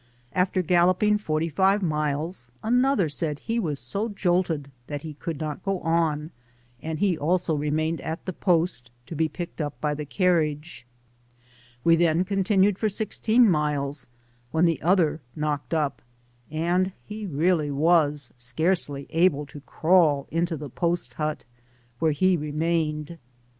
[0.33, 5.61] After galloping forty five miles, another said he was so jolted that he could not
[5.63, 6.31] go on,
[6.81, 10.87] and he also remained at the post to be picked up by the carriage:
[11.83, 14.07] we then continued for sixteen miles,
[14.49, 16.01] when the other knocked up,
[16.49, 21.45] and he really was scarcely able to crawl into the post hut,
[21.99, 23.19] where he remained.